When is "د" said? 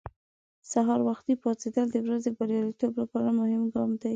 1.91-1.97